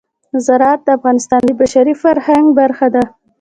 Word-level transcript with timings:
زراعت 0.45 0.79
د 0.85 0.89
افغانستان 0.97 1.41
د 1.45 1.51
بشري 1.61 1.93
فرهنګ 2.03 2.45
برخه 2.59 2.87
ده. 2.95 3.03